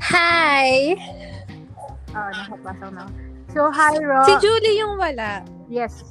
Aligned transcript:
Hi! 0.00 0.94
Oh, 2.14 2.30
nakapasok 2.30 2.90
na. 2.94 3.04
So, 3.50 3.70
hi, 3.74 3.98
Ro. 3.98 4.22
Si 4.22 4.34
Julie 4.38 4.78
yung 4.78 4.98
wala. 4.98 5.42
Yes. 5.66 6.02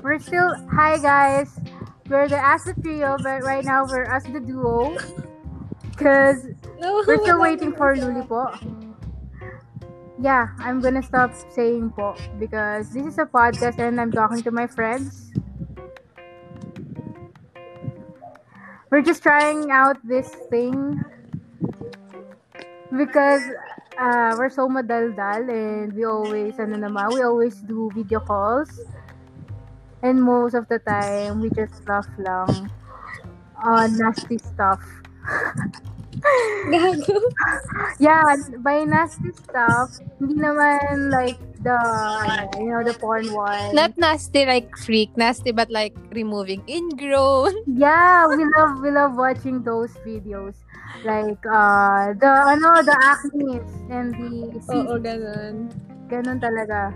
We're 0.00 0.18
still, 0.18 0.56
hi 0.72 0.96
guys. 0.96 1.52
We're 2.08 2.28
the 2.28 2.40
As 2.40 2.64
the 2.64 2.72
Trio, 2.80 3.16
but 3.20 3.44
right 3.44 3.64
now 3.64 3.84
we're 3.84 4.08
As 4.08 4.24
the 4.24 4.40
Duo. 4.40 4.96
Because 5.92 6.48
No, 6.80 7.04
we're 7.06 7.20
still 7.22 7.40
waiting 7.40 7.76
for 7.76 7.94
Luli 7.94 8.26
po. 8.26 8.50
Yeah, 10.18 10.50
I'm 10.58 10.80
gonna 10.80 11.02
stop 11.02 11.30
saying 11.52 11.92
po 11.94 12.16
because 12.38 12.90
this 12.90 13.06
is 13.06 13.18
a 13.18 13.26
podcast 13.26 13.78
and 13.78 14.00
I'm 14.00 14.10
talking 14.10 14.42
to 14.42 14.50
my 14.50 14.66
friends. 14.66 15.30
We're 18.90 19.04
just 19.04 19.22
trying 19.22 19.70
out 19.70 19.96
this 20.04 20.28
thing 20.50 21.00
because 22.96 23.42
uh, 23.98 24.34
we're 24.38 24.50
so 24.50 24.68
madaldal 24.68 25.48
and 25.48 25.92
we 25.92 26.04
always, 26.04 26.58
ano 26.58 26.76
naman, 26.76 27.14
we 27.14 27.22
always 27.22 27.56
do 27.64 27.90
video 27.94 28.20
calls. 28.20 28.80
And 30.02 30.22
most 30.22 30.54
of 30.54 30.66
the 30.68 30.78
time, 30.78 31.40
we 31.40 31.50
just 31.50 31.86
laugh 31.86 32.08
lang 32.18 32.70
on 33.62 33.96
nasty 33.98 34.38
stuff. 34.38 34.82
Gago. 36.70 37.16
Yeah, 37.98 38.22
by 38.62 38.86
nasty 38.86 39.30
stuff, 39.34 39.90
hindi 40.18 40.38
naman 40.38 41.10
like 41.10 41.38
the, 41.62 41.78
you 42.58 42.70
know, 42.70 42.82
the 42.82 42.94
porn 42.98 43.30
one. 43.34 43.74
Not 43.74 43.94
nasty 43.98 44.46
like 44.46 44.70
freak. 44.78 45.10
Nasty 45.18 45.50
but 45.50 45.70
like 45.70 45.94
removing 46.14 46.62
ingrown. 46.66 47.52
Yeah, 47.66 48.26
we 48.30 48.42
love 48.58 48.72
we 48.82 48.90
love 48.90 49.14
watching 49.18 49.62
those 49.62 49.90
videos. 50.06 50.54
Like 51.02 51.40
uh 51.46 52.14
the 52.14 52.30
ano 52.30 52.82
the 52.86 52.94
acne 52.94 53.58
and 53.90 54.14
the 54.14 54.32
Oo, 54.70 54.98
C- 54.98 55.02
ganun. 55.02 55.54
ganun 56.06 56.38
talaga. 56.38 56.94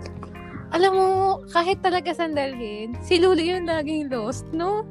Alam 0.75 0.91
mo, 0.99 1.07
kahit 1.47 1.79
talaga 1.79 2.11
sandalhin, 2.11 2.91
si 2.99 3.23
Luli 3.23 3.55
yung 3.55 3.67
laging 3.71 4.11
lost, 4.11 4.43
no? 4.51 4.83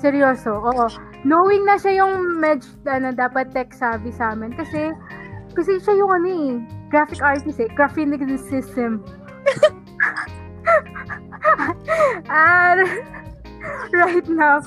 Seryoso. 0.00 0.56
Oo. 0.64 0.88
Knowing 1.28 1.68
na 1.68 1.76
siya 1.76 2.00
yung 2.00 2.40
med 2.40 2.64
ano 2.88 3.12
dapat 3.12 3.52
tech 3.52 3.76
savvy 3.76 4.08
sa 4.08 4.32
amin 4.32 4.56
kasi 4.56 4.96
kasi 5.52 5.76
siya 5.76 6.00
yung 6.00 6.10
ano 6.10 6.28
eh, 6.28 6.50
graphic 6.88 7.20
artist 7.20 7.60
eh, 7.60 7.68
graphic 7.76 8.08
system. 8.48 9.04
And 12.30 12.80
right 13.92 14.28
now, 14.28 14.64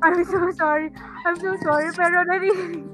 I'm 0.00 0.24
so 0.24 0.40
sorry. 0.56 0.88
I'm 1.28 1.36
so 1.36 1.52
sorry 1.60 1.92
pero 1.92 2.24
narinig 2.24 2.88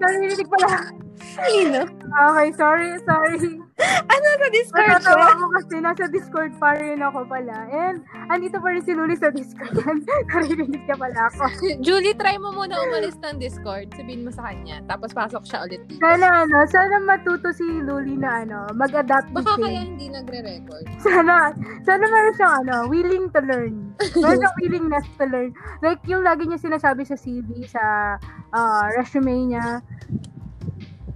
narinig 0.00 0.48
pala. 0.48 0.96
Sino? 1.20 1.84
Okay, 2.10 2.48
sorry, 2.56 2.96
sorry. 3.04 3.60
Ano 4.12 4.26
sa 4.36 4.48
Discord 4.52 4.88
Natatawa 4.92 5.28
ko 5.40 5.46
kasi 5.56 5.74
nasa 5.80 6.04
Discord 6.12 6.52
pa 6.60 6.76
rin 6.76 7.00
ako 7.00 7.24
pala. 7.24 7.64
And 7.72 8.04
andito 8.28 8.60
pa 8.60 8.76
rin 8.76 8.84
si 8.84 8.92
Luli 8.92 9.16
sa 9.16 9.32
Discord. 9.32 9.72
Narinig 10.36 10.84
ka 10.84 11.00
pala 11.00 11.32
ako. 11.32 11.48
Julie, 11.80 12.12
try 12.12 12.36
mo 12.36 12.52
muna 12.52 12.76
umalis 12.76 13.16
ng 13.24 13.40
Discord. 13.40 13.88
Sabihin 13.96 14.28
mo 14.28 14.30
sa 14.36 14.52
kanya. 14.52 14.84
Tapos 14.84 15.16
pasok 15.16 15.48
siya 15.48 15.64
ulit 15.64 15.80
dito. 15.88 16.02
Sana 16.04 16.44
ano, 16.44 16.56
sana 16.68 16.96
matuto 17.00 17.48
si 17.56 17.64
Luli 17.64 18.20
na 18.20 18.44
ano, 18.44 18.68
mag-adapt 18.76 19.32
Baka 19.32 19.56
kaya 19.56 19.80
hindi 19.80 20.12
nagre-record. 20.12 20.84
Sana, 21.06 21.56
sana 21.88 22.04
meron 22.04 22.34
siyang 22.36 22.54
ano, 22.66 22.76
willing 22.92 23.26
to 23.32 23.40
learn. 23.48 23.74
Meron 23.96 24.38
siyang 24.44 24.56
willingness 24.60 25.08
to 25.16 25.24
learn. 25.24 25.50
Like 25.80 26.04
yung 26.04 26.20
lagi 26.20 26.44
niya 26.44 26.60
sinasabi 26.60 27.08
sa 27.08 27.16
CV, 27.16 27.64
sa 27.64 28.16
ah, 28.52 28.86
resume 28.92 29.56
niya. 29.56 29.80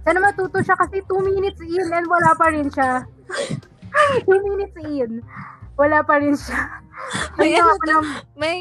Sana 0.05 0.21
matuto 0.21 0.61
siya 0.61 0.77
kasi 0.77 1.01
2 1.01 1.17
minutes 1.25 1.59
in 1.59 1.81
and 1.89 2.05
wala 2.05 2.31
pa 2.37 2.53
rin 2.53 2.69
siya. 2.69 3.01
2 4.29 4.47
minutes 4.47 4.77
in. 4.79 5.25
Wala 5.75 6.05
pa 6.05 6.21
rin 6.21 6.37
siya. 6.37 6.61
May 7.41 7.57
ano 7.57 7.73
lang- 7.83 8.21
May, 8.37 8.57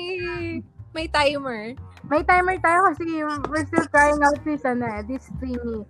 may 0.90 1.06
timer. 1.06 1.76
May 2.04 2.20
timer 2.22 2.56
tayo 2.58 2.80
kasi 2.90 3.22
we're 3.22 3.64
still 3.64 3.86
trying 3.88 4.20
out 4.20 4.40
this, 4.42 4.64
ano, 4.64 4.88
this 5.04 5.28
thingy. 5.38 5.84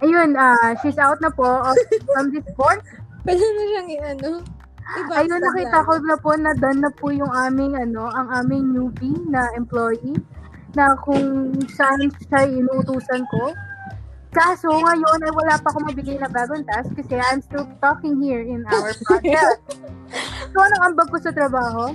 Ayun, 0.00 0.34
ah 0.34 0.74
she's 0.80 0.98
out 0.98 1.18
na 1.20 1.30
po 1.30 1.46
of- 1.46 1.78
from 2.06 2.30
Discord. 2.30 2.84
Pwede 3.24 3.38
na 3.40 3.62
siyang 3.64 3.90
i-ano. 3.90 4.30
Ayun, 5.14 5.38
nakita 5.38 5.86
ko 5.86 5.92
na 6.02 6.16
po 6.18 6.30
na 6.34 6.52
done 6.58 6.82
na 6.82 6.90
po 6.90 7.14
yung 7.14 7.30
aming, 7.30 7.78
ano, 7.78 8.10
ang 8.10 8.28
aming 8.34 8.74
newbie 8.74 9.14
na 9.30 9.46
employee 9.54 10.18
na 10.74 10.92
kung 11.00 11.54
saan 11.70 12.10
siya 12.26 12.44
inuutusan 12.44 13.22
ko. 13.30 13.54
Kaso 14.32 14.72
ngayon 14.72 15.20
ay 15.20 15.32
wala 15.36 15.60
pa 15.60 15.68
akong 15.68 15.84
mabigay 15.92 16.16
na 16.16 16.24
bagong 16.24 16.64
task 16.64 16.88
kasi 16.96 17.20
I'm 17.20 17.44
still 17.44 17.68
talking 17.84 18.16
here 18.16 18.40
in 18.40 18.64
our 18.64 18.96
podcast. 19.08 19.60
so, 20.48 20.56
anong 20.56 20.82
ambag 20.88 21.12
ko 21.12 21.20
sa 21.20 21.36
trabaho? 21.36 21.92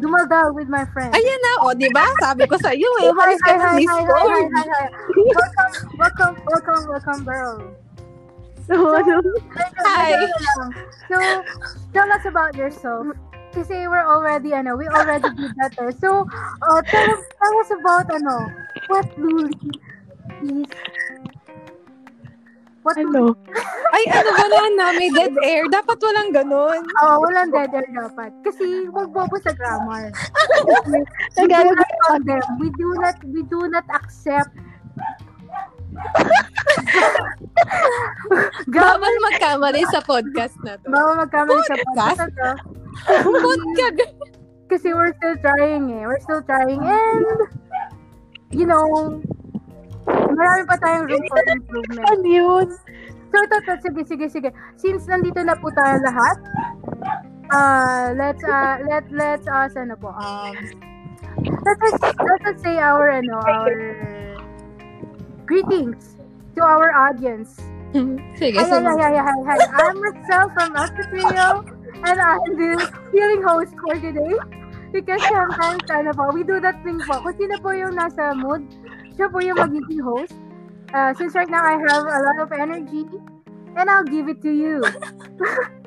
Dumaldal 0.00 0.54
with 0.56 0.70
my 0.70 0.86
friends. 0.96 1.12
Ayan 1.12 1.40
na, 1.42 1.52
o, 1.66 1.74
di 1.74 1.90
ba? 1.92 2.06
Sabi 2.22 2.46
ko 2.46 2.56
sa 2.56 2.70
iyo, 2.72 2.86
eh, 3.02 3.10
hi, 3.12 3.34
hi, 3.34 3.52
hi, 3.58 3.76
hi, 3.84 4.00
hi, 4.06 4.64
hi. 4.64 4.84
Welcome, 5.28 5.72
welcome, 5.98 6.34
welcome, 6.46 6.82
welcome, 6.88 7.20
girl. 7.26 7.54
Hi. 9.82 10.12
So, 11.10 11.16
tell 11.92 12.08
us 12.08 12.24
about 12.24 12.54
yourself. 12.56 13.10
Kasi 13.50 13.88
we're 13.88 14.04
already, 14.06 14.52
ano, 14.54 14.76
we 14.76 14.86
already 14.86 15.24
did 15.34 15.52
that. 15.58 15.72
eh. 15.82 15.90
So, 15.98 16.24
uh, 16.62 16.80
tell, 16.86 17.08
us, 17.10 17.22
tell 17.42 17.54
us 17.58 17.70
about, 17.74 18.06
ano, 18.12 18.36
what 18.86 19.08
Luli 19.18 19.56
is. 20.46 20.68
What 22.88 23.04
Ano? 23.04 23.36
Ay, 23.92 24.04
ano, 24.16 24.32
wala 24.32 24.60
na, 24.80 24.96
may 24.96 25.12
dead 25.12 25.36
air. 25.44 25.68
Dapat 25.68 26.00
walang 26.00 26.32
ganun. 26.32 26.80
Oh, 27.04 27.20
walang 27.20 27.52
dead 27.52 27.68
air 27.68 27.84
dapat. 27.92 28.32
Kasi 28.40 28.88
wag 28.88 29.12
bobo 29.12 29.36
sa 29.44 29.52
grammar. 29.52 30.08
we, 31.36 31.44
do 31.44 31.68
not 31.68 31.92
condemn. 32.08 32.48
We 32.56 32.72
do 32.80 32.88
not, 32.96 33.20
we 33.28 33.44
do 33.44 33.60
not 33.68 33.84
accept. 33.92 34.56
Bawal 38.72 39.14
magkamali 39.28 39.84
sa 39.92 40.00
podcast 40.00 40.56
na 40.64 40.80
to. 40.80 40.88
Bawal 40.88 41.28
magkamali 41.28 41.60
sa 41.68 41.76
Podcast? 41.76 41.92
podcast 41.92 42.20
na 42.24 42.28
to. 42.32 42.56
Podcast. 43.44 44.16
Kasi 44.72 44.96
we're 44.96 45.12
still 45.20 45.36
trying 45.44 45.92
eh. 45.92 46.08
We're 46.08 46.24
still 46.24 46.40
trying 46.40 46.80
and 46.80 47.52
you 48.48 48.64
know, 48.64 49.20
marami 50.38 50.62
pa 50.70 50.76
tayong 50.78 51.04
room 51.10 51.24
for 51.26 51.42
improvement. 51.50 52.06
Ano 52.06 52.26
yun? 52.30 52.68
So, 53.28 53.36
ito, 53.42 53.56
sige, 53.82 54.02
sige, 54.06 54.26
sige. 54.30 54.50
Since 54.78 55.10
nandito 55.10 55.42
na 55.42 55.58
po 55.58 55.68
tayo 55.74 55.98
lahat, 56.00 56.36
uh, 57.50 58.06
let's, 58.14 58.40
uh, 58.46 58.78
let, 58.86 59.04
let's, 59.10 59.44
us, 59.50 59.74
ano 59.74 59.98
po, 59.98 60.14
um, 60.14 60.54
let 61.44 61.78
us, 61.82 61.94
let 62.00 62.42
us 62.46 62.56
say 62.62 62.78
our, 62.78 63.10
ano, 63.10 63.36
our 63.42 63.76
greetings 65.44 66.16
to 66.56 66.62
our 66.62 66.94
audience. 66.94 67.58
Sige, 68.38 68.56
Hi, 68.56 68.64
hi, 68.64 68.80
sige. 68.80 68.88
hi, 68.96 69.12
hi, 69.16 69.38
hi, 69.44 69.58
hi. 69.58 69.58
I'm 69.80 69.96
Marcel 70.00 70.44
from 70.54 70.70
Astro 70.76 71.04
Trio, 71.08 71.48
and 72.04 72.16
I'm 72.20 72.52
the 72.56 72.70
feeling 73.12 73.42
host 73.42 73.74
for 73.80 73.96
today. 73.98 74.36
Because 74.88 75.20
sometimes, 75.28 75.84
ano 75.92 76.16
po, 76.16 76.32
we 76.32 76.48
do 76.48 76.60
that 76.64 76.80
thing 76.80 76.96
po. 77.04 77.20
Kung 77.20 77.36
sino 77.36 77.60
po 77.60 77.76
yung 77.76 77.92
nasa 77.92 78.32
mood, 78.32 78.64
siya 79.18 79.26
po 79.26 79.42
yung 79.42 79.58
magiging 79.58 79.98
host. 79.98 80.38
Uh, 80.94 81.10
since 81.18 81.34
right 81.34 81.50
now 81.50 81.60
I 81.60 81.74
have 81.74 82.06
a 82.06 82.20
lot 82.22 82.38
of 82.38 82.54
energy, 82.54 83.02
and 83.74 83.90
I'll 83.90 84.06
give 84.06 84.30
it 84.30 84.38
to 84.46 84.52
you. 84.54 84.78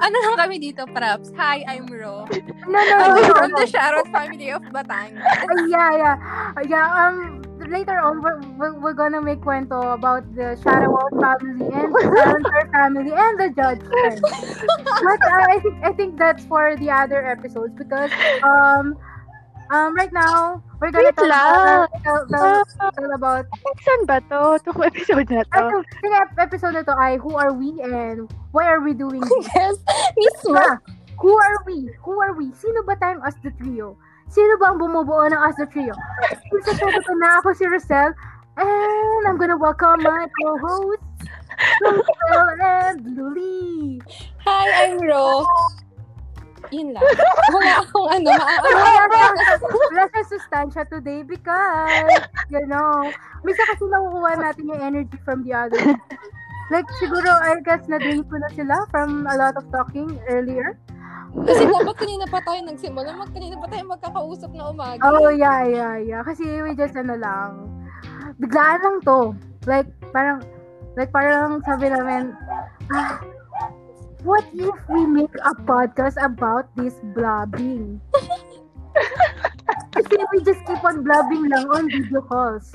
Ano 0.00 0.16
lang 0.24 0.36
kami 0.40 0.56
dito, 0.56 0.88
props? 0.88 1.36
Hi, 1.36 1.60
I'm 1.68 1.84
Ro. 1.84 2.24
No, 2.64 2.78
no, 2.80 2.94
no, 2.96 3.06
no. 3.20 3.34
From 3.36 3.52
the 3.52 3.68
Sharot 3.68 4.08
family 4.08 4.48
of 4.48 4.64
Batangas. 4.72 5.20
Uh, 5.20 5.68
yeah, 5.68 5.90
yeah. 5.94 6.16
Uh, 6.56 6.64
yeah, 6.64 6.86
um, 6.88 7.44
later 7.68 8.00
on, 8.00 8.24
we're, 8.24 8.40
we're, 8.56 8.74
we're 8.80 8.96
gonna 8.96 9.20
make 9.20 9.44
kwento 9.44 9.94
about 9.94 10.24
the 10.34 10.56
Sharawal 10.64 11.12
family 11.20 11.68
and 11.70 11.92
the 11.92 12.68
family 12.72 13.12
and 13.12 13.34
the 13.36 13.48
Judge. 13.52 13.84
But 13.84 15.20
uh, 15.20 15.44
I 15.44 15.60
think 15.60 15.76
I 15.84 15.92
think 15.92 16.10
that's 16.18 16.44
for 16.48 16.74
the 16.80 16.90
other 16.90 17.20
episodes 17.20 17.76
because 17.76 18.10
um 18.42 18.96
um 19.72 19.96
right 19.96 20.12
now 20.12 20.60
we're 20.78 20.90
gonna 20.92 21.08
Wait 21.08 21.16
talk 21.16 21.30
lang. 21.30 21.88
about, 21.88 21.88
tell, 22.02 22.20
tell, 22.28 22.90
tell 22.92 23.12
about 23.14 23.44
Saan 23.86 24.00
ba 24.04 24.18
to? 24.28 24.58
Itong 24.60 24.82
episode 24.90 25.28
na 25.30 25.42
to? 25.48 25.62
Ito, 25.62 25.76
yung 26.04 26.14
ep- 26.18 26.38
episode 26.38 26.74
na 26.76 26.82
to 26.84 26.94
ay 26.98 27.16
who 27.16 27.34
are 27.38 27.54
we 27.54 27.70
and 27.80 28.26
why 28.50 28.66
are 28.66 28.82
we 28.82 28.92
doing 28.92 29.22
this? 29.22 29.46
Yes, 29.56 29.78
mismo. 30.18 30.58
Ah, 30.58 30.76
who 31.22 31.30
are 31.32 31.58
we? 31.64 31.86
Who 32.02 32.18
are 32.20 32.34
we? 32.34 32.50
Sino 32.52 32.82
ba 32.82 32.98
tayong 32.98 33.22
Us 33.22 33.38
the 33.46 33.54
Trio? 33.56 33.94
Sino 34.26 34.58
ba 34.58 34.74
ang 34.74 34.78
bumubuo 34.82 35.22
ng 35.24 35.38
Us 35.38 35.54
the 35.56 35.70
Trio? 35.70 35.94
Isa 36.50 36.72
sa 36.74 36.86
ko 36.86 37.12
na 37.16 37.38
ako 37.38 37.54
si 37.54 37.64
Rosel 37.64 38.10
and 38.58 39.22
I'm 39.24 39.38
gonna 39.38 39.56
welcome 39.56 40.02
my 40.02 40.26
co-host 40.42 41.00
Rosel 41.78 42.48
and 42.58 42.98
Luli. 43.14 44.02
Hi, 44.42 44.90
I'm 44.90 44.98
Ro. 44.98 45.46
Yun 46.72 46.96
lang. 46.96 47.04
Wala 47.52 47.72
akong 47.84 48.08
ano, 48.08 48.28
maaaway. 48.32 48.72
siya, 48.72 49.56
wala 49.60 50.02
siya 50.08 50.22
sustansya 50.24 50.82
today 50.88 51.20
because, 51.20 52.24
you 52.48 52.64
know, 52.64 53.12
minsan 53.44 53.64
kasi 53.76 53.84
nakukuha 53.84 54.40
natin 54.40 54.72
yung 54.72 54.80
energy 54.80 55.18
from 55.20 55.44
the 55.44 55.52
other. 55.52 55.80
Like, 56.72 56.88
siguro, 56.96 57.28
I 57.28 57.60
guess, 57.60 57.84
na-drain 57.84 58.24
ko 58.24 58.40
na 58.40 58.48
sila 58.56 58.88
from 58.88 59.28
a 59.28 59.36
lot 59.36 59.60
of 59.60 59.68
talking 59.68 60.16
earlier. 60.32 60.80
Kasi 61.32 61.68
dapat 61.68 61.96
kanina 62.00 62.24
pa 62.24 62.40
tayo 62.40 62.64
nagsimula. 62.64 63.12
Mag, 63.12 63.28
kanina 63.36 63.60
pa 63.60 63.68
tayo 63.68 63.84
magkakausap 63.92 64.50
na 64.56 64.72
umaga. 64.72 65.04
Oh, 65.04 65.28
yeah, 65.28 65.68
yeah, 65.68 65.94
yeah. 66.00 66.22
Kasi 66.24 66.64
we 66.64 66.72
just, 66.72 66.96
ano 66.96 67.20
lang, 67.20 67.68
biglaan 68.40 68.80
lang 68.80 68.96
to. 69.04 69.36
Like, 69.68 69.92
parang, 70.16 70.40
like, 70.96 71.12
parang 71.12 71.60
sabi 71.68 71.92
namin, 71.92 72.32
ah, 72.88 73.20
what 74.22 74.44
if 74.54 74.74
we 74.88 75.06
make 75.06 75.34
a 75.42 75.54
podcast 75.66 76.14
about 76.22 76.70
this 76.76 76.94
blabbing? 77.14 78.00
Kasi 79.94 80.16
we 80.32 80.38
just 80.46 80.62
keep 80.66 80.82
on 80.84 81.02
blabbing 81.02 81.50
lang 81.50 81.66
on 81.70 81.90
video 81.90 82.22
calls. 82.22 82.70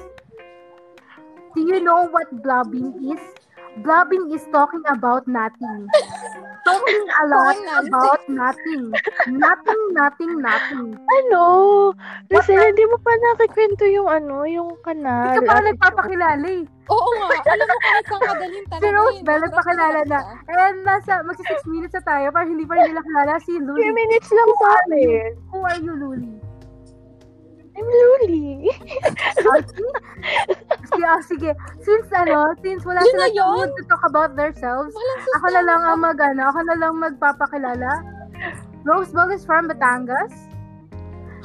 Do 1.56 1.62
you 1.64 1.80
know 1.80 2.12
what 2.12 2.28
blabbing 2.44 3.16
is? 3.16 3.37
Blabbing 3.84 4.34
is 4.34 4.46
talking 4.50 4.84
about 4.90 5.28
nothing. 5.28 5.88
Talking 6.66 7.06
a 7.08 7.24
lot 7.30 7.58
about 7.86 8.22
nothing. 8.28 8.92
Nothing, 9.30 9.82
nothing, 9.94 10.34
nothing. 10.42 10.88
Ano? 10.98 11.44
Rosel, 12.28 12.60
hindi 12.60 12.84
mo 12.90 12.98
pa 13.00 13.12
nakikwento 13.16 13.86
yung 13.88 14.10
ano, 14.10 14.44
yung 14.44 14.76
kanal. 14.84 15.32
Hindi 15.32 15.48
ka 15.48 15.54
pa 15.54 15.64
nagpapakilala 15.64 16.48
eh. 16.50 16.64
Oo 16.88 17.10
nga. 17.20 17.28
Alam 17.52 17.68
mo 17.68 17.78
kahit 17.84 18.06
kang 18.08 18.24
kadalhin 18.24 18.66
talaga. 18.68 18.84
Si 18.84 18.90
Rose 18.92 19.20
eh, 19.20 19.24
Bell, 19.24 19.42
nagpakilala 19.44 20.00
na. 20.08 20.20
And 20.48 20.78
nasa, 20.84 21.24
magsi 21.24 21.44
6 21.46 21.68
minutes 21.72 21.96
na 21.96 22.04
tayo, 22.04 22.26
parang 22.32 22.52
hindi 22.56 22.66
pa 22.68 22.76
nila 22.80 23.04
kilala 23.04 23.34
si 23.44 23.56
Few 23.56 23.64
Luli. 23.64 23.92
minutes 23.94 24.30
lang 24.32 24.50
sa 24.58 24.68
amin. 24.88 25.30
Who 25.52 25.58
are 25.64 25.80
you, 25.80 25.94
Luli? 25.96 26.47
I'm 27.78 27.86
Luli. 27.86 28.66
Ah, 29.46 29.62
sige. 29.62 29.86
ah, 31.06 31.22
sige. 31.22 31.52
Since 31.86 32.10
ano, 32.12 32.58
since 32.60 32.82
wala 32.82 33.00
Yun 33.00 33.14
sila 33.14 33.28
yun. 33.32 33.68
to 33.70 33.84
talk 33.86 34.02
about 34.04 34.34
themselves, 34.34 34.92
ako 35.38 35.46
na 35.54 35.62
lang 35.62 35.82
ang 35.86 36.00
mag, 36.02 36.18
ano, 36.18 36.50
ako 36.50 36.60
na 36.66 36.76
lang 36.76 36.94
magpapakilala. 36.98 37.92
Rose 38.82 39.14
Bell 39.14 39.30
is 39.30 39.46
from 39.46 39.70
Batangas. 39.70 40.34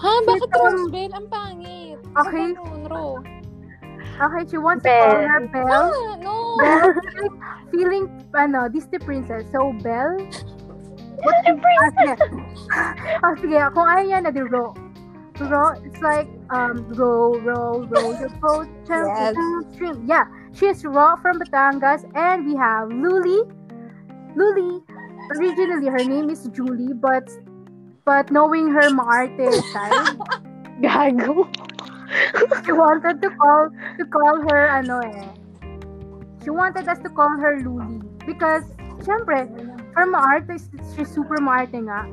Ha? 0.01 0.11
Bakit 0.25 0.49
Ito- 0.49 0.63
Rose 0.65 0.89
Bell? 0.89 1.13
Ang 1.13 1.27
pangit. 1.29 1.99
Okay. 2.17 2.57
Ganun, 2.57 2.83
Ro. 2.89 3.21
Okay, 4.13 4.43
she 4.47 4.57
wants 4.57 4.85
to 4.85 4.93
call 4.93 5.21
her 5.21 5.43
Bell. 5.53 5.87
Ah, 5.89 6.17
no. 6.17 6.35
Bell, 6.57 6.89
feeling, 7.05 7.35
feeling, 7.71 8.05
ano, 8.33 8.73
Disney 8.73 9.01
princess. 9.01 9.45
So, 9.53 9.77
Bell, 9.85 10.17
What's 11.23 11.41
the 11.45 11.53
Ah, 11.55 11.91
sige. 11.93 12.13
Ah, 13.23 13.35
sige. 13.39 13.59
Kung 13.77 13.87
ayaw 13.87 14.03
niya 14.03 14.19
na 14.25 14.31
di 14.33 14.43
row. 15.41 15.71
It's 15.85 16.01
like, 16.01 16.29
um, 16.51 16.89
row, 16.95 17.39
row, 17.41 17.85
row 17.85 18.11
your 18.19 18.29
boat, 18.41 18.69
Yes. 18.89 19.35
stream. 19.75 20.05
Yeah, 20.07 20.25
she's 20.53 20.85
raw 20.85 21.17
from 21.17 21.39
Batangas, 21.41 22.05
and 22.15 22.47
we 22.47 22.55
have 22.57 22.89
Luli. 22.89 23.41
Luli, 24.37 24.83
originally 25.37 25.89
her 25.89 26.05
name 26.05 26.31
is 26.31 26.49
Julie, 26.53 26.93
but 26.95 27.29
but 28.05 28.31
knowing 28.31 28.69
her 28.71 28.89
maarte 28.91 29.53
side, 29.73 30.17
Gago. 30.83 31.47
she 32.65 32.73
wanted 32.73 33.21
to 33.23 33.31
call 33.31 33.69
to 33.99 34.05
call 34.07 34.41
her 34.51 34.67
ano 34.69 34.99
eh. 35.01 35.29
She 36.43 36.51
wanted 36.51 36.89
us 36.89 36.99
to 37.01 37.09
call 37.11 37.31
her 37.39 37.59
Luli 37.61 38.01
because 38.27 38.65
syempre, 39.01 39.47
her 39.95 40.07
maarte 40.07 40.59
she's 40.97 41.09
super 41.09 41.37
maarte 41.39 41.79
nga. 41.85 42.09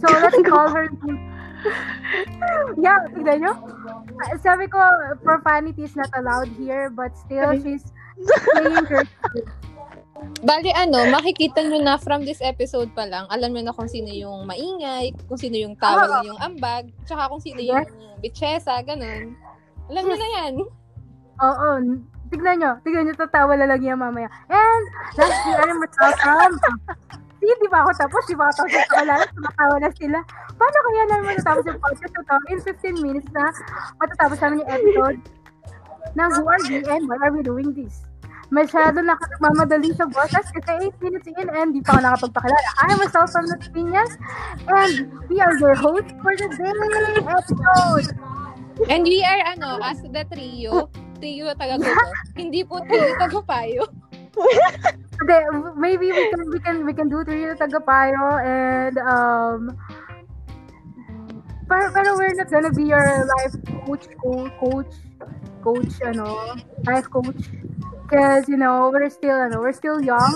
So 0.00 0.12
let's 0.18 0.40
call 0.48 0.68
her 0.70 0.88
Luli. 0.88 1.30
Yeah, 2.78 3.00
tignan 3.12 3.36
nyo. 3.40 3.52
Sabi 4.40 4.68
ko, 4.68 4.78
profanity 5.24 5.84
is 5.84 5.96
not 5.96 6.10
allowed 6.14 6.48
here, 6.60 6.90
but 6.92 7.16
still, 7.18 7.52
she's 7.58 7.84
playing 8.54 8.86
her 8.86 9.02
Bali 10.44 10.72
ano, 10.72 11.04
makikita 11.12 11.60
nyo 11.64 11.80
na 11.84 12.00
from 12.00 12.24
this 12.24 12.40
episode 12.40 12.88
pa 12.96 13.04
lang, 13.04 13.28
alam 13.28 13.52
nyo 13.52 13.60
na 13.64 13.76
kung 13.76 13.88
sino 13.88 14.08
yung 14.08 14.48
maingay, 14.48 15.12
kung 15.28 15.36
sino 15.36 15.56
yung 15.56 15.76
tawag 15.76 16.08
Ah. 16.08 16.24
yung 16.24 16.40
ambag, 16.40 16.88
tsaka 17.04 17.28
kung 17.28 17.42
sino 17.42 17.60
Yes. 17.60 17.68
yung 17.68 18.20
bitchesa, 18.24 18.80
ganun. 18.84 19.36
Alam 19.92 20.02
nyo 20.04 20.16
na 20.16 20.28
yan. 20.40 20.52
Oo. 21.44 21.70
Tignan 22.32 22.56
nyo. 22.56 22.72
Tignan 22.80 23.04
nyo, 23.08 23.14
tatawa 23.20 23.52
lang 23.56 23.80
yan 23.84 24.00
mamaya. 24.00 24.28
And, 24.48 24.84
lastly, 25.16 25.54
I'm 25.60 25.80
Rachel 25.80 26.12
from... 26.16 26.52
See, 27.44 27.52
di 27.60 27.68
ba 27.68 27.84
ako 27.84 27.92
tapos? 28.00 28.24
Di 28.24 28.32
ba 28.32 28.48
ako 28.48 28.64
tapos 28.64 28.72
sa 28.72 28.88
kalala? 28.88 29.24
Tumatawa 29.36 29.76
na 29.76 29.90
sila. 29.92 30.18
Paano 30.56 30.78
kaya 30.80 31.02
namin 31.12 31.26
matatapos 31.36 31.64
yung 31.68 31.76
podcast 31.84 32.14
na 32.16 32.22
to? 32.24 32.36
In 32.48 32.58
15 32.64 33.04
minutes 33.04 33.28
na 33.36 33.44
matatapos 34.00 34.38
namin 34.40 34.64
yung 34.64 34.70
episode 34.72 35.18
ng 36.16 36.30
Who 36.40 36.44
Are 36.48 36.62
We 36.64 36.76
and 36.88 37.04
Why 37.04 37.20
Are 37.20 37.32
We 37.36 37.44
Doing 37.44 37.76
This? 37.76 38.00
Masyado 38.48 39.04
nakamamadali 39.04 39.92
sa 39.92 40.08
boses 40.08 40.46
kasi 40.56 40.88
8 40.88 41.04
minutes 41.04 41.28
in 41.28 41.48
and 41.52 41.76
di 41.76 41.84
pa 41.84 42.00
ako 42.00 42.00
nakapagpakilala. 42.00 42.70
I'm 42.80 42.96
Rachel 42.96 43.28
from 43.28 43.44
Las 43.52 43.68
Piñas 43.76 44.12
and 44.64 44.94
we 45.28 45.36
are 45.44 45.52
your 45.60 45.76
host 45.76 46.08
for 46.24 46.32
the 46.32 46.48
day 46.48 46.72
episode. 47.28 48.08
And 48.88 49.04
we 49.04 49.20
are 49.20 49.52
ano, 49.52 49.84
as 49.84 50.00
the 50.00 50.24
trio, 50.32 50.88
trio 51.20 51.52
taga-gulo. 51.60 51.92
Hindi 52.40 52.64
po 52.64 52.80
trio 52.88 53.12
taga-payo. 53.20 53.84
Hindi, 55.14 55.38
maybe 55.78 56.06
we 56.10 56.22
can 56.30 56.42
we 56.50 56.58
can 56.58 56.76
we 56.84 56.92
can 56.92 57.08
do 57.08 57.22
Trio 57.24 57.54
Tagapayo 57.54 58.42
and 58.42 58.96
um 58.98 59.60
pero, 61.70 61.88
pero 61.94 62.08
we're 62.18 62.34
not 62.34 62.50
gonna 62.50 62.70
be 62.74 62.84
your 62.84 63.24
life 63.38 63.54
coach 63.86 64.04
co- 64.20 64.50
coach 64.60 64.92
coach 65.64 65.94
ano 66.04 66.58
life 66.84 67.08
coach 67.08 67.48
because 68.04 68.44
you 68.50 68.58
know 68.58 68.90
we're 68.92 69.08
still 69.08 69.38
ano 69.38 69.62
we're 69.62 69.72
still 69.72 69.96
young 70.02 70.34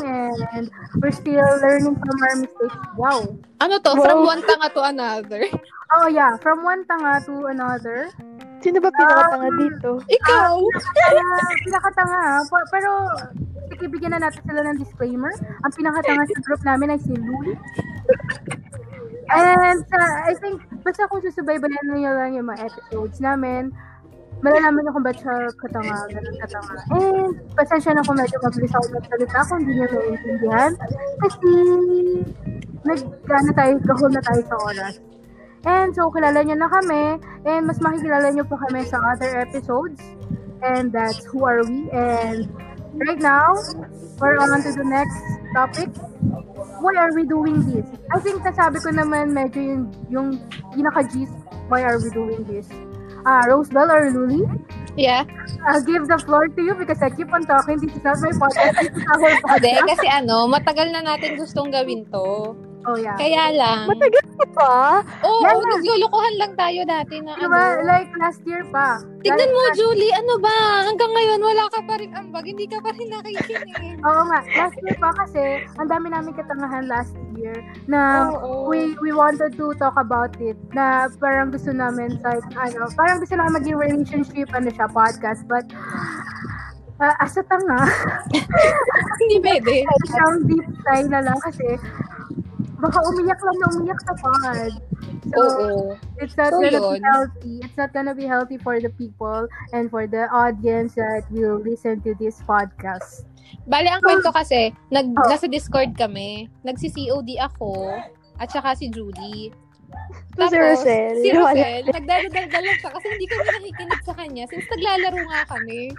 and 0.55 0.71
we're 1.05 1.13
still 1.13 1.45
learning 1.61 1.93
from 1.99 2.17
our 2.25 2.37
mistakes 2.41 2.77
wow 2.97 3.21
Ano 3.61 3.77
to? 3.83 3.91
From 3.99 4.25
one 4.25 4.41
tanga 4.47 4.71
to 4.73 4.83
another. 4.89 5.43
oh 5.99 6.07
yeah 6.09 6.39
from 6.41 6.63
one 6.65 6.87
tanga 6.89 7.21
to 7.27 7.51
another 7.51 8.09
Sino 8.59 8.83
ba 8.83 8.91
pinakatanga 8.91 9.49
dito? 9.55 9.91
Ikaw! 10.03 10.55
Kaya, 10.59 11.27
pinakatanga. 11.63 12.43
Pa- 12.51 12.67
pero 12.75 12.91
sige, 13.69 13.85
bigyan 13.89 14.13
na 14.17 14.27
natin 14.29 14.43
sila 14.45 14.61
ng 14.65 14.79
disclaimer. 14.81 15.33
Ang 15.65 15.73
pinakatanga 15.77 16.25
sa 16.25 16.41
group 16.45 16.63
namin 16.65 16.93
ay 16.97 17.01
si 17.01 17.13
Luli. 17.13 17.55
And 19.29 19.85
uh, 19.85 20.17
I 20.25 20.33
think, 20.41 20.65
basta 20.81 21.05
kung 21.13 21.21
susubaybayan 21.21 21.85
nyo 21.93 22.13
lang 22.17 22.33
yung 22.33 22.49
mga 22.49 22.65
episodes 22.73 23.21
namin, 23.21 23.69
malalaman 24.41 24.81
nyo 24.81 24.93
kung 24.97 25.05
ba't 25.05 25.19
siya 25.21 25.53
katanga, 25.61 25.99
ganun 26.09 26.37
katanga. 26.41 26.77
And 26.97 27.33
pasensya 27.53 27.93
na 27.93 28.07
kung 28.09 28.17
medyo 28.17 28.41
mabilis 28.41 28.73
ako 28.73 28.87
magsalita 28.97 29.39
kung 29.53 29.59
hindi 29.61 29.73
nyo 29.77 29.87
naiintindihan. 29.93 30.73
Kasi, 31.21 31.51
nag, 32.89 33.01
ano 33.29 33.51
tayo, 33.53 33.73
gahol 33.85 34.11
na 34.17 34.23
tayo 34.25 34.43
sa 34.49 34.57
oras. 34.65 34.95
And 35.67 35.91
so, 35.93 36.09
kilala 36.15 36.41
nyo 36.41 36.57
na 36.57 36.71
kami. 36.71 37.03
And 37.45 37.67
mas 37.67 37.83
makikilala 37.83 38.31
nyo 38.33 38.47
pa 38.47 38.57
kami 38.69 38.87
sa 38.87 38.97
other 39.13 39.43
episodes. 39.43 40.01
And 40.63 40.91
that's 40.91 41.21
Who 41.31 41.45
Are 41.45 41.63
We? 41.67 41.91
And 41.91 42.47
right 42.95 43.19
now, 43.19 43.55
we're 44.19 44.39
on 44.39 44.63
to 44.63 44.73
the 44.73 44.85
next 44.85 45.19
topic. 45.55 45.89
Why 46.81 46.95
are 46.97 47.15
we 47.15 47.27
doing 47.27 47.63
this? 47.67 47.87
I 48.15 48.19
think 48.21 48.43
nasabi 48.43 48.83
ko 48.83 48.91
naman 48.95 49.35
medyo 49.35 49.63
yung, 49.63 49.83
yung 50.11 50.29
pinaka-gist, 50.75 51.35
why 51.69 51.83
are 51.83 51.99
we 51.99 52.11
doing 52.11 52.45
this? 52.47 52.67
Ah, 53.27 53.45
Rosebell 53.47 53.91
or 53.91 54.09
Luli? 54.15 54.47
Yeah. 54.99 55.27
I'll 55.67 55.83
give 55.83 56.07
the 56.07 56.19
floor 56.19 56.49
to 56.49 56.61
you 56.63 56.75
because 56.75 57.03
I 57.03 57.11
keep 57.11 57.31
on 57.31 57.47
talking. 57.47 57.79
This 57.79 57.95
is 57.95 58.03
not 58.03 58.19
my 58.19 58.35
podcast. 58.35 58.79
This 58.83 58.95
is 58.95 59.07
our 59.07 59.21
Hindi, 59.21 59.39
podcast. 59.43 59.87
kasi 59.95 60.07
ano, 60.11 60.51
matagal 60.51 60.87
na 60.91 61.01
natin 61.03 61.39
gustong 61.39 61.71
gawin 61.71 62.07
to. 62.11 62.55
Oh, 62.89 62.97
yeah. 62.97 63.17
Kaya 63.21 63.53
lang. 63.53 63.85
Matagal 63.85 64.25
ka 64.25 64.47
pa? 64.57 65.05
Oo, 65.21 65.45
oh, 65.45 65.61
na. 65.61 65.77
naglulukuhan 65.77 66.35
lang 66.41 66.53
tayo 66.57 66.81
dati 66.89 67.21
na 67.21 67.37
Diba? 67.37 67.53
ano. 67.77 67.85
Like 67.85 68.09
last 68.17 68.41
year 68.49 68.65
pa. 68.73 69.05
Tignan 69.21 69.53
mo, 69.53 69.61
last- 69.61 69.77
Julie, 69.77 70.15
ano 70.17 70.41
ba? 70.41 70.57
Hanggang 70.89 71.13
ngayon, 71.13 71.41
wala 71.45 71.65
ka 71.69 71.85
pa 71.85 72.01
rin 72.01 72.17
ambag. 72.17 72.49
Hindi 72.49 72.65
ka 72.65 72.81
pa 72.81 72.97
rin 72.97 73.13
nakikinig. 73.13 74.01
Oo 74.09 74.23
nga. 74.25 74.41
Last 74.57 74.81
year 74.81 74.97
pa 74.97 75.13
kasi, 75.21 75.69
ang 75.77 75.89
dami 75.93 76.09
namin 76.09 76.33
katangahan 76.33 76.89
last 76.89 77.13
year 77.37 77.61
na 77.87 78.33
Oo. 78.35 78.67
we 78.67 78.99
we 78.99 79.15
wanted 79.15 79.55
to 79.55 79.71
talk 79.79 79.95
about 79.95 80.35
it 80.43 80.59
na 80.75 81.07
parang 81.23 81.55
gusto 81.55 81.71
namin 81.71 82.19
like 82.27 82.43
ano 82.59 82.91
parang 82.99 83.23
gusto 83.23 83.39
namin 83.39 83.63
maging 83.63 83.79
relationship 83.79 84.51
ano 84.51 84.67
siya 84.75 84.91
podcast 84.91 85.47
but 85.47 85.63
uh, 86.99 87.15
asa 87.23 87.47
tanga 87.47 87.79
Hindi 89.23 89.39
pwede. 89.39 89.87
isang 90.03 90.51
deep 90.51 90.67
sigh 90.83 91.07
na 91.07 91.23
lang 91.23 91.39
kasi 91.39 91.79
baka 92.79 92.99
umiyak 93.05 93.39
lang 93.39 93.57
na 93.59 93.67
umiyak 93.75 94.01
sa 94.03 94.15
pod 94.15 94.71
so 95.29 95.39
Oo. 95.39 95.69
it's 96.17 96.35
not 96.35 96.51
So, 96.51 96.63
gonna 96.63 96.79
be 96.79 96.97
yun. 96.97 97.03
healthy 97.05 97.55
it's 97.61 97.77
not 97.77 97.91
gonna 97.91 98.15
be 98.15 98.25
healthy 98.25 98.57
for 98.57 98.79
the 98.79 98.91
people 98.95 99.45
and 99.73 99.87
for 99.89 100.07
the 100.07 100.31
audience 100.31 100.95
that 100.95 101.27
will 101.29 101.59
listen 101.59 101.99
to 102.03 102.15
this 102.17 102.39
podcast 102.43 103.27
Bale, 103.65 103.89
ang 103.89 104.01
kwento 104.01 104.29
kasi, 104.29 104.73
nag, 104.89 105.09
Oh. 105.13 105.25
nasa 105.25 105.49
Discord 105.49 105.97
kami. 105.97 106.53
Nagsi-COD 106.65 107.37
ako. 107.39 107.97
at 108.39 108.49
saka 108.49 108.77
si 108.77 108.87
Julie. 108.87 109.51
So, 110.39 110.47
si 110.47 110.57
Rosel. 110.57 111.17
si. 111.19 111.29
Rosel, 111.33 111.83
nagdadaldal 111.85 112.63
lang 112.63 112.79
siya 112.79 112.91
kasi 112.93 113.07
hindi 113.09 113.27
kami 113.27 113.45
nakikinig 113.51 114.03
sa 114.05 114.15
kanya 114.15 114.45
since 114.47 114.69
naglalaro 114.69 115.21
nga 115.27 115.43
kami. 115.49 115.91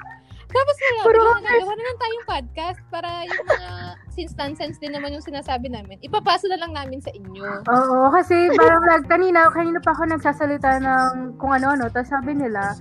Tapos 0.50 0.76
wala, 0.82 1.02
okay. 1.06 1.46
nagagawa 1.46 1.74
na 1.78 1.84
lang 1.86 1.98
tayong 2.02 2.26
podcast 2.26 2.80
para 2.90 3.10
yung 3.30 3.46
mga 3.46 3.70
since 4.10 4.34
nonsense 4.34 4.82
din 4.82 4.98
naman 4.98 5.14
yung 5.14 5.22
sinasabi 5.22 5.70
namin, 5.70 6.02
ipapasa 6.02 6.50
na 6.50 6.58
lang 6.58 6.74
namin 6.74 6.98
sa 7.00 7.14
inyo. 7.14 7.46
Oo, 7.70 8.10
kasi 8.10 8.50
parang 8.58 8.84
like, 8.90 9.06
kanina, 9.06 9.46
kanina 9.54 9.78
pa 9.78 9.94
ako 9.94 10.10
nagsasalita 10.10 10.82
ng 10.82 11.38
kung 11.38 11.54
ano-ano, 11.54 11.86
tapos 11.94 12.10
sabi 12.10 12.34
nila, 12.34 12.74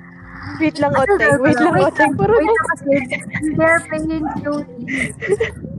Wait 0.57 0.79
lang, 0.81 0.95
Oteng. 0.95 1.39
Wait 1.45 1.59
lang, 1.61 1.77
Oteng. 1.77 2.13
Puro 2.17 2.33
wait 2.33 2.49
lang 2.49 2.67
kasi, 2.73 2.95
they're 3.59 3.83
playing 3.91 4.27
slowly. 4.41 5.13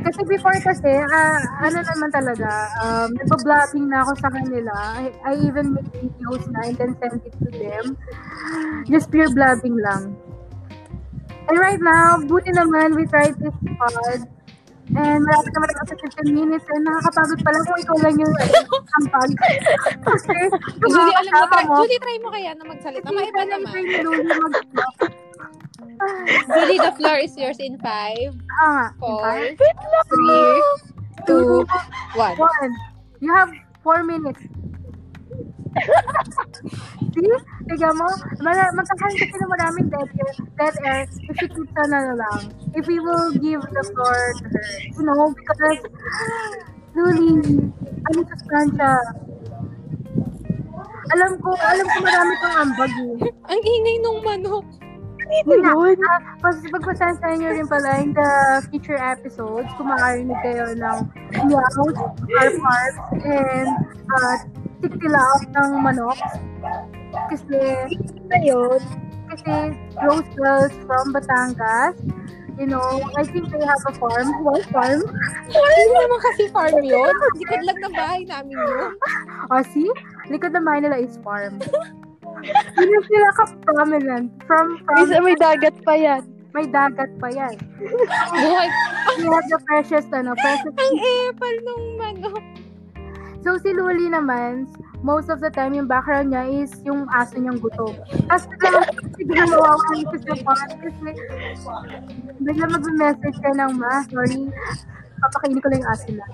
Kasi 0.04 0.20
before 0.30 0.56
kasi, 0.62 0.92
ah, 1.10 1.40
ano 1.64 1.80
naman 1.82 2.10
talaga, 2.14 2.50
um, 2.86 3.10
nagpa-blocking 3.18 3.88
na 3.90 4.06
ako 4.06 4.12
sa 4.20 4.30
kanila. 4.30 4.72
I, 5.00 5.12
I 5.26 5.34
even 5.42 5.74
make 5.74 5.90
videos 5.96 6.44
na 6.54 6.70
and 6.70 6.76
then 6.78 6.92
send 7.02 7.24
it 7.24 7.34
to 7.40 7.50
them. 7.50 7.86
Just 8.88 9.10
pure 9.10 9.32
blabbing 9.32 9.80
lang. 9.80 10.16
And 11.50 11.58
right 11.58 11.82
now, 11.82 12.22
buti 12.22 12.54
naman, 12.54 12.94
we 12.94 13.10
tried 13.10 13.34
this 13.42 13.54
pod. 13.78 14.30
And 14.90 15.22
malapit 15.22 15.54
naman 15.54 15.70
ako 15.70 15.82
sa 15.86 15.96
15 16.26 16.34
minutes 16.34 16.66
and 16.66 16.82
nakakapagod 16.82 17.40
pala 17.46 17.58
kung 17.62 17.78
ikaw 17.78 17.98
lang 18.02 18.16
yung 18.18 18.34
sampag. 18.90 19.30
Kasi, 20.02 20.38
yung 20.82 20.90
Julie, 20.98 21.14
mga 21.14 21.30
alam 21.30 21.46
mo, 21.46 21.46
try, 21.54 21.66
mo, 21.66 21.74
Julie, 21.86 22.02
try 22.02 22.18
mo 22.18 22.30
kaya 22.34 22.52
na 22.58 22.64
magsalita. 22.66 23.06
Maiba 23.14 23.42
naman. 23.46 23.70
Hindi 23.70 23.98
Luli 24.02 24.34
mag 24.34 24.54
Julie, 26.50 26.80
the 26.82 26.94
floor 26.98 27.18
is 27.22 27.38
yours 27.38 27.60
in 27.62 27.78
five, 27.78 28.34
Ah, 28.66 28.90
four, 28.98 29.22
five, 29.22 29.54
three, 30.10 30.58
two, 31.30 31.66
one. 32.18 32.36
one. 32.42 32.72
You 33.22 33.30
have 33.30 33.54
four 33.86 34.02
minutes. 34.02 34.42
See? 37.14 37.34
Tiga 37.70 37.90
mo, 37.94 38.08
mara- 38.42 38.74
magkakaroon 38.74 39.18
kasi 39.22 39.36
ng 39.38 39.52
maraming 39.54 39.88
dead 39.94 40.10
air, 40.10 40.34
dead 40.58 40.76
air 40.82 41.02
if 41.06 41.36
she 41.38 41.48
keeps 41.48 41.76
on 41.78 41.94
ano 41.94 42.14
lang. 42.18 42.42
If 42.74 42.90
we 42.90 42.98
will 42.98 43.30
give 43.38 43.62
the 43.62 43.84
floor 43.94 44.18
to 44.42 44.46
her. 44.50 44.68
You 44.98 45.04
know, 45.06 45.30
because 45.38 45.82
Luli, 46.98 47.30
ano 48.10 48.20
sustansya? 48.26 48.92
Alam 51.10 51.32
ko, 51.42 51.50
alam 51.58 51.86
ko 51.86 51.98
marami 52.02 52.34
kang 52.42 52.56
ambag 52.66 52.94
eh. 52.94 53.30
Ang 53.54 53.62
ingay 53.62 53.98
nung 54.02 54.22
manok. 54.26 54.66
Yun 55.46 55.62
na. 55.62 55.78
yun. 55.78 55.98
Ah, 56.10 56.20
pas, 56.42 56.58
pagpasensya 56.58 57.38
nyo 57.38 57.50
rin 57.54 57.68
pala 57.70 58.02
in 58.02 58.18
the 58.18 58.30
future 58.74 58.98
episodes, 58.98 59.70
kung 59.78 59.94
makarinig 59.94 60.38
kayo 60.42 60.74
ng 60.74 60.98
meows, 61.46 61.98
harp 62.34 62.56
harp, 62.58 62.96
and 63.22 63.70
uh, 64.10 64.38
tiktilaw 64.80 65.34
ng 65.50 65.70
manok. 65.84 66.20
Kasi, 67.30 67.58
Ayun. 68.32 68.80
kasi 69.30 69.54
Rose 70.02 70.30
Girls 70.34 70.74
from 70.86 71.14
Batangas, 71.14 71.98
you 72.60 72.68
know, 72.68 73.00
I 73.16 73.24
think 73.24 73.48
they 73.50 73.64
have 73.64 73.84
a 73.88 73.94
farm. 73.96 74.28
What 74.44 74.66
farm? 74.70 75.02
Hindi 75.48 75.96
naman 75.96 76.20
kasi 76.22 76.44
farm 76.52 76.76
yun. 76.84 77.14
Likod 77.40 77.62
lang 77.64 77.78
ng 77.80 77.94
bahay 77.96 78.22
namin 78.26 78.56
yun. 78.56 78.92
O, 79.52 79.64
see? 79.74 79.90
Likod 80.30 80.54
ng 80.54 80.62
bahay 80.62 80.84
nila 80.84 81.00
is 81.02 81.18
farm. 81.26 81.58
Yun 82.78 82.88
yung 82.88 83.06
sila 83.08 83.28
ka-prominent. 83.36 84.28
From, 84.46 84.78
from, 84.86 84.98
Isa 85.08 85.20
may 85.20 85.36
dagat 85.36 85.76
pa 85.84 85.96
yan. 85.96 86.22
may 86.50 86.66
dagat 86.66 87.12
pa 87.18 87.30
yan. 87.30 87.56
Buhay. 88.34 88.70
We 89.18 89.26
have 89.28 89.48
the 89.50 89.60
precious, 89.66 90.06
ano, 90.10 90.34
precious 90.34 90.74
Ang 90.74 90.96
epal 91.30 91.56
nung 91.66 91.86
manok. 91.98 92.44
So, 93.40 93.56
si 93.56 93.72
Luli 93.72 94.12
naman, 94.12 94.68
most 95.00 95.32
of 95.32 95.40
the 95.40 95.48
time, 95.48 95.72
yung 95.72 95.88
background 95.88 96.36
niya 96.36 96.44
is 96.52 96.76
yung 96.84 97.08
aso 97.08 97.40
niyang 97.40 97.60
gutom. 97.64 97.96
Tapos, 98.28 98.46
bigla 98.52 98.80
bigla 99.18 99.44
mawawala 99.48 99.96
siya 99.96 100.20
sa 100.28 100.36
pod 100.44 100.70
kasi 100.84 101.10
bigla 102.44 102.66
mag-message 102.68 103.38
ka 103.40 103.52
ng 103.56 103.74
ma, 103.80 104.04
sorry, 104.12 104.52
papakainin 105.24 105.64
ko 105.64 105.68
lang 105.72 105.80
yung 105.80 105.92
aso 105.92 106.08
na. 106.12 106.26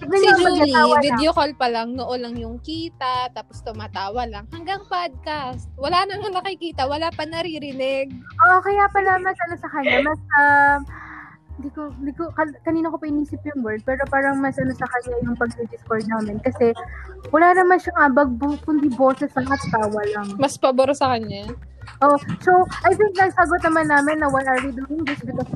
Si 0.00 0.08
Julie, 0.08 0.72
na. 0.72 0.96
video 0.96 1.30
call 1.36 1.52
pa 1.60 1.68
lang, 1.68 1.92
noo 1.92 2.16
lang 2.16 2.32
yung 2.34 2.56
kita, 2.64 3.28
tapos 3.36 3.60
tumatawa 3.60 4.24
lang. 4.24 4.48
Hanggang 4.48 4.80
podcast. 4.88 5.68
Wala 5.76 6.08
nang 6.08 6.24
nakikita, 6.24 6.88
wala 6.88 7.12
pa 7.12 7.28
naririnig. 7.28 8.08
Oo, 8.16 8.58
kaya 8.64 8.88
pala 8.90 9.20
mas 9.20 9.36
ano 9.44 9.54
sa 9.60 9.68
kanya, 9.70 10.00
mas, 10.02 10.20
um, 10.40 10.78
hindi 11.60 11.68
ko, 11.76 11.92
hindi 11.92 12.16
ko, 12.16 12.32
kan- 12.32 12.56
kanina 12.64 12.88
ko 12.88 12.96
pa 12.96 13.04
inisip 13.04 13.44
yung 13.44 13.60
word, 13.60 13.84
pero 13.84 14.00
parang 14.08 14.40
mas 14.40 14.56
ano 14.56 14.72
sa 14.72 14.88
kanya 14.88 15.20
yung 15.28 15.36
pag-discord 15.36 16.08
namin. 16.08 16.40
Kasi, 16.40 16.72
wala 17.28 17.52
naman 17.52 17.76
siyang 17.76 18.00
abag, 18.00 18.32
bu- 18.40 18.56
kundi 18.64 18.88
boses 18.96 19.28
lang 19.36 19.44
at 19.52 19.60
tawa 19.68 20.00
lang. 20.16 20.32
Mas 20.40 20.56
pabor 20.56 20.88
sa 20.96 21.12
kanya. 21.12 21.52
Oh, 22.00 22.16
so 22.40 22.52
I 22.84 22.96
think 22.96 23.12
nasagot 23.16 23.60
naman 23.60 23.88
namin 23.92 24.20
na 24.20 24.28
why 24.32 24.40
are 24.44 24.60
we 24.64 24.72
doing 24.72 25.04
this 25.04 25.20
because 25.20 25.48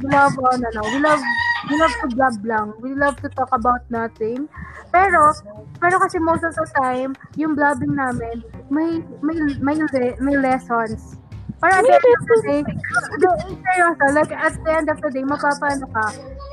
we 0.00 0.08
love 0.08 0.32
uh, 0.38 0.56
no, 0.56 0.68
no, 0.72 0.82
we 0.86 1.00
love 1.00 1.20
we 1.68 1.74
love 1.76 1.92
to 2.00 2.06
blab 2.16 2.36
lang. 2.44 2.72
We 2.80 2.96
love 2.96 3.20
to 3.20 3.28
talk 3.32 3.52
about 3.52 3.84
nothing. 3.92 4.48
Pero 4.92 5.32
pero 5.80 6.00
kasi 6.00 6.20
most 6.20 6.44
of 6.44 6.56
the 6.56 6.68
time, 6.76 7.16
yung 7.36 7.52
blabbing 7.52 7.96
namin 7.96 8.44
may 8.72 9.04
may 9.20 9.36
may 9.60 9.76
may 10.20 10.36
lessons. 10.40 11.20
Para 11.60 11.76
at 11.76 11.84
the 11.84 11.92
end 11.92 12.08
of 12.16 12.24
the 12.24 12.38
day, 12.42 12.60
seryoso, 12.64 14.04
like 14.16 14.32
at 14.32 14.54
the 14.64 14.72
end 14.72 14.88
of 14.88 14.98
the 15.04 15.10
day, 15.12 15.24
mapapano 15.24 15.86
ka, 15.92 16.04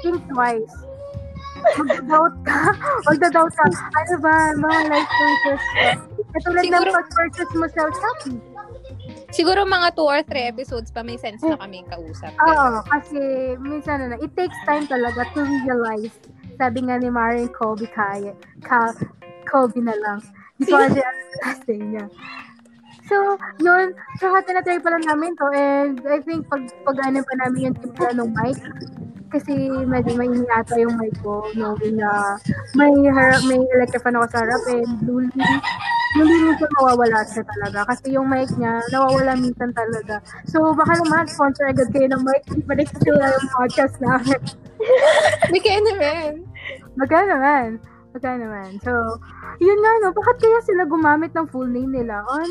think 0.04 0.20
twice. 0.28 0.74
Mag-doubt 1.80 2.36
ka, 2.44 2.60
mag-doubt 3.08 3.52
ka, 3.56 3.66
ano 3.72 4.16
ba, 4.20 4.36
mga 4.54 4.80
life 4.92 5.10
choices 5.10 5.62
ko. 5.64 5.88
Katulad 6.36 6.64
ng 6.64 6.68
Siguro- 6.70 6.96
pag-purchase 7.00 7.54
mo 7.56 7.66
sa 7.72 7.82
Shopee. 7.88 8.40
Siguro 9.32 9.60
mga 9.68 9.96
2 9.96 10.04
or 10.08 10.22
3 10.24 10.52
episodes 10.52 10.90
pa 10.92 11.04
may 11.04 11.20
sense 11.20 11.44
na 11.44 11.60
kami 11.60 11.84
kausap. 11.88 12.32
Oo, 12.44 12.80
kasi 12.88 13.20
minsan 13.60 14.08
na, 14.08 14.16
it 14.20 14.32
takes 14.36 14.56
time 14.64 14.88
talaga 14.88 15.28
to 15.36 15.44
realize. 15.44 16.16
Sabi 16.56 16.88
nga 16.88 16.96
ni 17.00 17.12
Marin 17.12 17.52
Kobe 17.52 17.88
kaya, 17.92 18.32
ka, 18.64 18.92
Kobe 19.48 19.80
na 19.84 19.96
lang. 20.04 20.20
Hindi 20.60 20.72
ko 20.72 20.80
kasi 20.80 21.00
ano 21.00 21.74
niya. 21.92 22.06
So, 23.08 23.40
yun. 23.64 23.96
So, 24.20 24.36
tinatry 24.44 24.84
pa 24.84 24.92
lang 24.92 25.08
namin 25.08 25.36
to. 25.40 25.48
And 25.56 25.96
I 26.04 26.20
think 26.20 26.48
pag, 26.52 26.68
pag 26.84 26.98
ano 27.08 27.24
pa 27.24 27.34
namin 27.48 27.72
yung 27.72 27.78
timpla 27.80 28.12
ng 28.20 28.30
mic, 28.36 28.60
kasi 29.28 29.52
medyo 29.88 30.16
may 30.16 30.32
ata 30.56 30.76
yung 30.80 30.96
mic 31.00 31.16
ko, 31.20 31.44
knowing 31.56 32.00
na 32.00 32.40
may, 32.76 32.92
harap, 33.12 33.44
may 33.48 33.60
electric 33.76 34.04
fan 34.04 34.16
ako 34.16 34.28
sa 34.32 34.40
harap 34.44 34.64
and 34.72 34.92
luli, 35.04 35.28
luli 36.16 36.36
minsan 36.48 36.72
mawawala 36.80 37.20
siya 37.28 37.44
talaga. 37.44 37.80
Kasi 37.92 38.16
yung 38.16 38.28
mic 38.28 38.52
niya, 38.56 38.80
nawawala 38.92 39.36
minsan 39.36 39.72
talaga. 39.76 40.24
So, 40.48 40.72
baka 40.76 41.00
naman, 41.04 41.28
sponsor 41.28 41.68
agad 41.68 41.92
kayo 41.92 42.08
ng 42.12 42.24
mic. 42.24 42.44
Balik 42.68 42.88
sa 42.92 43.00
sila 43.04 43.24
yung 43.36 43.48
podcast 43.52 43.96
namin. 44.00 44.40
May 45.52 45.62
kaya 45.64 45.80
naman. 45.84 46.30
Magkano 46.96 47.26
naman? 47.36 47.68
Magkano 48.18 48.50
naman? 48.50 48.82
So, 48.82 49.22
yun 49.62 49.78
nga, 49.78 49.92
no? 50.02 50.10
Bakit 50.10 50.36
kaya 50.42 50.60
sila 50.66 50.90
gumamit 50.90 51.38
ng 51.38 51.46
full 51.54 51.70
name 51.70 51.94
nila 51.94 52.26
on 52.26 52.50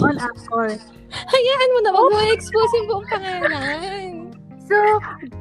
on 0.00 0.16
Anchor? 0.16 0.72
Hayaan 1.12 1.70
mo 1.76 1.78
na, 1.84 1.90
wag 1.92 2.08
mo 2.08 2.18
expose 2.32 2.72
yung 2.80 2.86
buong 2.88 3.06
pangalan. 3.12 4.32
So, 4.64 4.76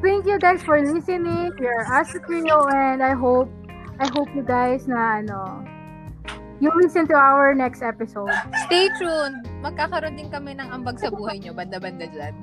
thank 0.03 0.27
you 0.27 0.35
guys 0.43 0.59
for 0.59 0.75
listening. 0.75 1.55
We 1.55 1.71
are 1.71 1.87
Asa 1.87 2.19
Trio 2.27 2.67
and 2.67 2.99
I 2.99 3.15
hope 3.15 3.47
I 3.95 4.11
hope 4.11 4.27
you 4.35 4.43
guys 4.43 4.91
na 4.91 5.23
ano 5.23 5.63
you 6.59 6.69
listen 6.77 7.07
to 7.09 7.15
our 7.15 7.55
next 7.55 7.81
episode. 7.81 8.29
Stay 8.67 8.91
tuned. 8.99 9.47
Magkakaroon 9.65 10.19
din 10.19 10.29
kami 10.29 10.53
ng 10.59 10.67
ambag 10.69 10.99
sa 10.99 11.09
buhay 11.09 11.41
nyo, 11.41 11.57
banda-banda 11.57 12.05
dyan. 12.05 12.35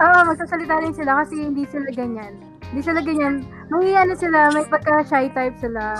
Oo, 0.00 0.18
magsasalita 0.22 0.80
rin 0.80 0.96
sila 0.96 1.22
kasi 1.22 1.44
hindi 1.50 1.68
sila 1.68 1.90
ganyan. 1.92 2.40
Hindi 2.72 2.80
sila 2.80 3.04
ganyan. 3.04 3.44
May 3.68 3.92
ano 3.92 4.16
sila, 4.16 4.48
may 4.54 4.64
pagka-shy 4.64 5.28
type 5.36 5.56
sila 5.60 5.98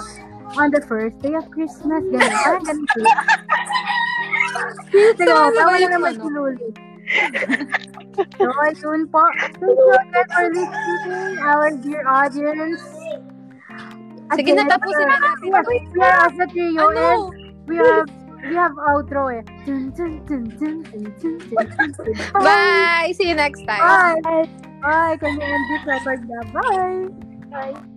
on 0.56 0.70
the 0.70 0.82
first 0.87 1.18
day 1.20 1.34
of 1.34 1.46
Christmas. 1.50 2.02
Ganun. 2.11 2.30
Parang 2.44 2.64
ganun 2.64 2.87
po. 2.87 3.00
Diba, 4.94 5.50
tama 5.50 5.75
na 5.78 5.88
naman 5.90 6.12
si 6.14 6.28
Luli. 6.30 6.68
so, 8.38 8.46
ayun 8.64 9.02
po. 9.11 9.23
Thank 9.58 9.76
you 9.76 10.25
for 10.30 10.46
listening, 10.54 11.37
our 11.42 11.68
dear 11.82 12.02
audience. 12.06 12.82
Again, 14.32 14.56
Sige, 14.56 14.62
natapusin 14.64 15.04
na 15.04 15.16
uh, 15.16 15.20
natin. 15.20 15.50
Wait, 15.68 15.84
yeah, 15.92 16.26
as 16.26 16.37
a 16.40 16.46
trio 16.49 16.88
ano? 16.88 17.04
is, 17.04 17.23
we 17.68 17.76
have 17.76 18.08
we 18.40 18.54
have 18.56 18.73
outro 18.88 19.28
eh. 19.28 19.44
Dun, 19.68 19.92
dun, 19.92 20.25
dun, 20.25 20.49
dun, 20.56 20.80
dun, 20.88 21.06
dun, 21.20 21.34
dun, 21.52 21.90
dun. 21.92 22.14
Bye! 22.32 23.12
See 23.12 23.28
you 23.28 23.37
next 23.37 23.61
time. 23.68 23.84
Bye! 24.25 24.49
Bye! 24.80 25.14
Kami 25.20 25.40
Andy 25.44 25.76
Shepard 25.84 26.20
na. 26.25 26.40
Bye! 26.56 27.12
Bye! 27.52 27.93